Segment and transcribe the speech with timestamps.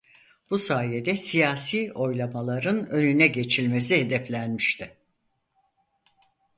[0.49, 4.97] Bu sayede siyasi oylamaların önüne geçilmesi hedeflenmişti.